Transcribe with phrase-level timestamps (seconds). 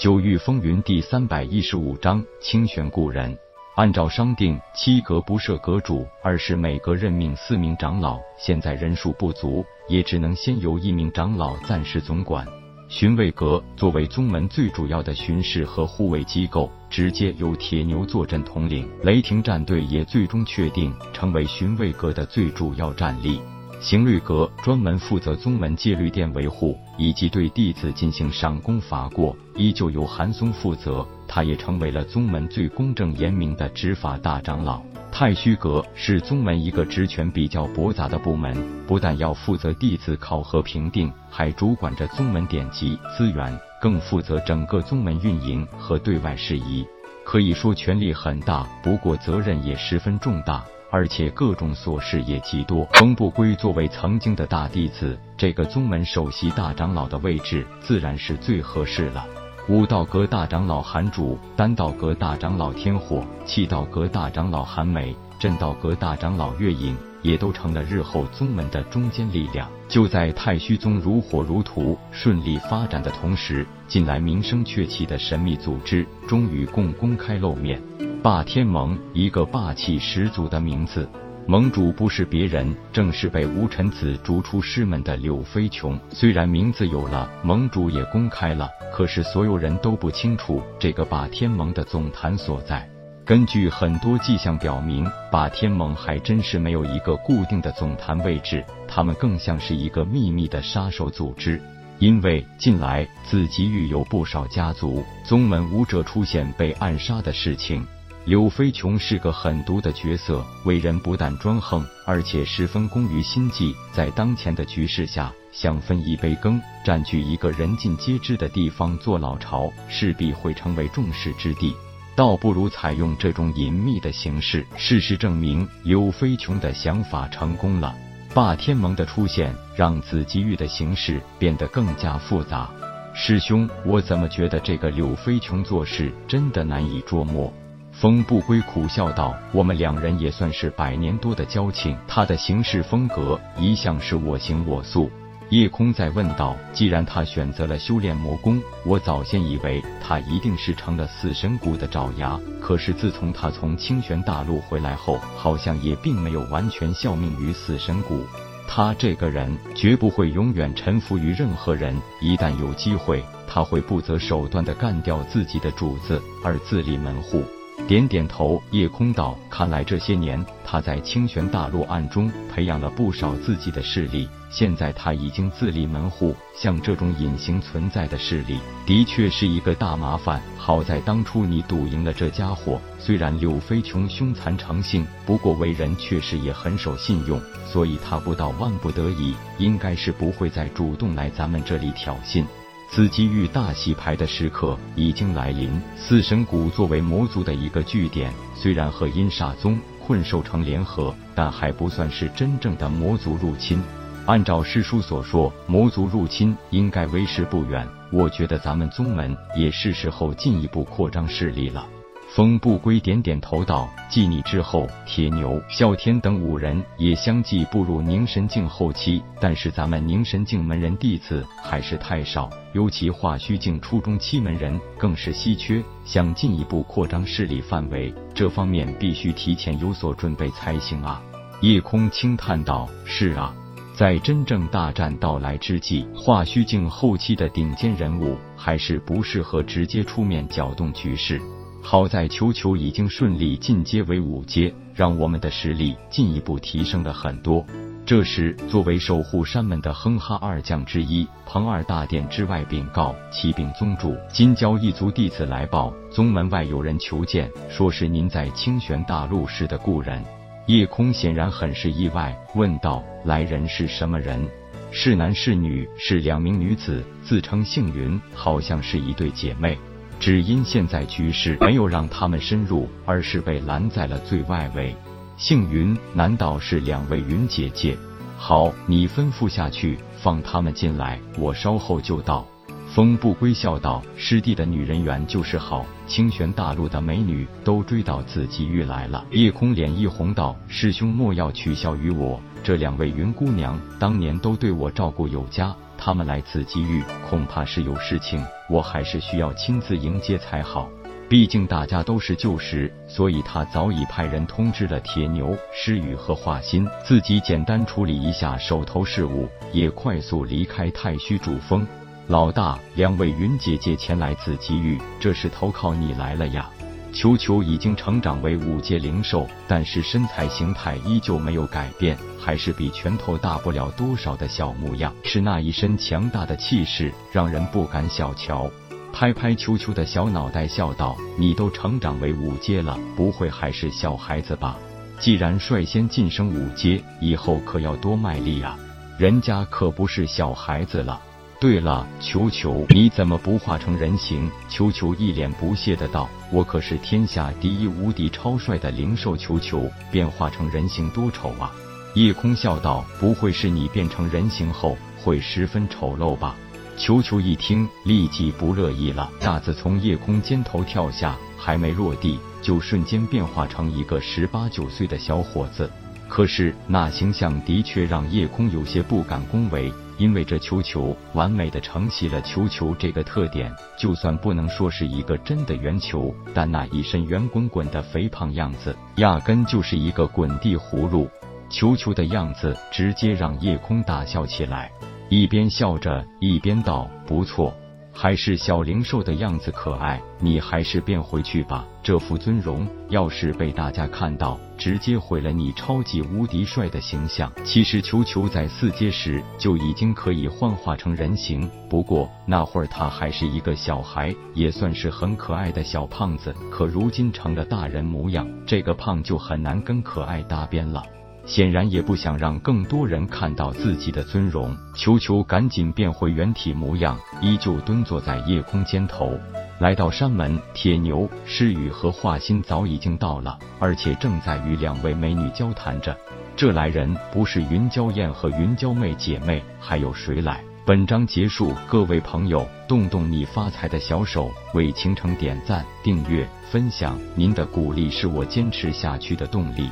[0.00, 3.36] 九域风云第三百一十五章清玄故人。
[3.76, 8.18] 按照商定，七阁不设阁主，而是每阁任命四名长老。
[8.38, 12.46] 现在人数不足，也只能先由一名长老暂时总管。
[12.88, 18.88] 巡卫阁作为宗门最主要的巡视和护卫机构，直接由铁牛坐镇统领。
[19.02, 23.38] 雷霆战队也最终确定成为巡卫阁的最主要战力。
[23.80, 31.06] 行律阁专门负责宗门戒律殿维护以及对弟子进行赏功罚过，依旧由韩松负责。
[31.26, 34.82] 他也成为了宗门最公正严明的执法大长老。
[35.10, 38.54] 太虚阁是宗门一个职权比较驳杂的部门，
[38.86, 46.84] 不但要负责弟子考核评定，还主管着宗门典籍资源，更负责整个宗门运营和对外事宜。
[47.24, 50.64] 可以说权力很大，不过责任也十分重大。
[50.90, 52.84] 而且各种琐事也极多。
[52.94, 59.24] 风不归作为曾经的大弟子，这个宗门首席大长老的位置自然是最合适了。
[59.68, 69.70] 武道阁大长老韩主，丹道阁大长老天火，气道阁大长老韩美，镇道阁大长老月影，也都成了日后宗门的中坚力量。
[69.88, 77.80] 就在太虚宗如火如荼、顺利发展的同时，近来名声鹊起的神秘组织终于共公开露面。
[78.22, 81.08] 霸天盟，一个霸气十足的名字。
[81.46, 85.98] 盟主不是别人，正是被吴臣子逐出师门的柳飞琼。
[86.10, 92.86] 虽然名字有了，盟主也公开了，可是所有人都不清楚这个霸天盟的总坛所在。
[93.24, 101.58] 根据很多迹象表明，霸天盟还真是没有一个固定的总坛位置，他们更像是一个秘密的杀手组织。
[101.98, 107.86] 因为近来紫极域有不少家族、宗门武者出现被暗杀的事情。
[108.30, 113.74] 柳飞琼是个狠毒的角色，为人不但专横，而且十分工于心计。
[113.90, 121.74] 在当前的局势下，想分一杯羹，占据一个人尽皆知的地方做老巢，势必会成为众矢之的。
[122.14, 124.64] 倒不如采用这种隐秘的形式。
[124.76, 127.92] 事实证明，柳飞琼的想法成功了。
[128.32, 132.70] 霸天盟的出现，让紫极域的形势变得更加复杂。
[133.12, 137.52] 师兄，我怎么觉得这个柳飞琼做事真的难以捉摸？
[138.00, 145.10] 风不归苦笑道：“我们两人也算是百年多的交情，他的行事风格一向是我行我素。”
[145.50, 152.40] 夜空在问道：“既然他选择了修炼魔功，我早先以为他一定是成了死神谷的爪牙。
[152.58, 158.24] 可是自从他从清玄大陆回来后，好像也并没有完全效命于死神谷。
[158.66, 167.44] 他这个人绝不会永远臣服于任何人，一旦有机会，他会不择手段的干掉自己的主子，而自立门户。”
[167.90, 176.32] 点点头，夜空道：“看来这些年他在清玄大陆暗中培养了不少自己的势力，现在他已经自立门户。
[176.54, 180.40] 像这种隐形存在的势力，的确是一个大麻烦。
[180.56, 192.44] 好在当初你赌赢了这家伙，虽然柳飞琼凶残成性，不过为人确实也很守信用，所以他不到万不得已，应该是不会再主动来咱们这里挑衅。”
[192.92, 195.80] 此机遇大洗牌的时刻已经来临。
[195.96, 203.80] 四神谷作为魔族的一个据点，虽然和阴煞宗、困兽城联合，但还不算是真正的魔族入侵。
[204.26, 207.86] 按照师叔所说，魔族入侵应该为时不远。
[208.10, 211.86] 我觉得咱们宗门也是时候进一步扩张势力了。
[212.32, 225.82] 风不归点点头道：“继你之后，铁牛、啸天等五人也相继步入凝神境后期，但是咱们凝神境门人弟子还是太少，尤其化虚境初中期门人更是稀缺。
[226.04, 231.20] 想进一步扩张势力范围，这方面必须提前有所准备才行啊。”
[231.60, 233.52] 夜空轻叹道：“是啊，
[233.92, 241.42] 在真正大战到来之际，化虚境后期的顶尖人物还是不适合直接出面搅动局势。”
[241.82, 247.64] 好在球球已经顺利进阶为五阶，让我们的实力进一步提升了很多。
[248.06, 260.22] 这时，作为守护山门的哼哈二将之一，彭二大殿之外禀告：启禀宗主，金蛟一族弟子来报，宗门外有人求见，说是您在清玄大陆时的故人。
[260.66, 264.46] 夜空显然很是意外，问道：来人是什么人？
[264.92, 265.88] 是男是女？
[265.96, 269.78] 是两名女子，自称姓云，好像是一对姐妹。
[270.20, 274.94] 只因现在局势没有让他们深入，而是被拦在了最外围。
[275.38, 277.96] 姓云，难道是两位云姐姐？
[278.36, 282.46] 好，你吩咐下去，放他们进来，我稍后就到。
[282.92, 300.90] 风不归笑道：“师弟的女人缘就是好，清玄大陆的美女都追到紫极域来了。”夜空脸一红道：“师兄莫要取笑于我，这两位云姑娘当年都对我照顾有加，他们来此机遇，恐怕是有事情，我还是需要亲自迎接才好。
[301.28, 311.86] 毕竟大家都是旧识，所以他早已派人通知了铁牛、诗雨和华心，自己简单处理一下手头事务，也快速离开太虚主峰。
[312.30, 316.70] 老大，两位云姐姐前来此机遇，这是投靠你来了呀。
[317.12, 328.70] 球球已经成长为五阶灵兽，但是身材形态依旧没有改变，还是比拳头大不了多少的小模样，是那一身强大的气势，让人不敢小瞧。
[329.12, 334.78] 拍拍球球的小脑袋，笑道：“你都成长为五阶了，不会还是小孩子吧？
[335.18, 338.78] 既然率先晋升五阶，以后可要多卖力啊！
[339.18, 341.20] 人家可不是小孩子了。
[341.60, 351.70] 对了，球球，你怎么不化成人形？”球球一脸不屑的道：“我可是天下第一无敌超帅的灵兽，球球变化成人形多丑啊！”
[352.16, 356.56] 夜空笑道：“不会是你变成人形后会十分丑陋吧？”
[356.96, 365.90] 球球一听，立即不乐意了，大子从夜空肩头跳下，还没落地，就瞬间变化成一个十八九岁的小伙子。
[366.26, 381.26] 可是那形象的确让夜空有些不敢恭维，因为这球球完美的承袭了球球这个特点，就算不能说是一个真的圆球，但那一身圆滚滚的肥胖样子，压根就是一个滚地葫芦。
[381.70, 384.92] 球球的样子直接让夜空大笑起来。
[385.30, 387.72] 一边笑着一边道：“不错，
[388.20, 390.20] 还是小灵兽的样子可爱。
[390.38, 406.54] 你还是变回去吧，这副尊容要是被大家看到，直接毁了你超级无敌帅的形象。”其实球球在四阶时就已经可以幻化成人形，不过那会儿他还是一个小孩，也算是很可爱的小胖子。
[406.70, 411.02] 可如今成了大人模样，这个胖就很难跟可爱搭边了。
[411.50, 419.36] 显然也不想让更多人看到自己的尊容，球球赶紧变回原体模样，依旧蹲坐在夜空肩头。
[419.80, 426.16] 来到山门，铁牛、诗雨和华心早已经到了，而且正在与两位美女交谈着。
[426.54, 430.62] 这来人不是云娇燕和云娇妹姐妹，还有谁来？
[430.86, 439.90] 本章结束，各位朋友，动动你发财的小手，为倾城点赞、订阅、分享，您的鼓励是我坚持下去的动力。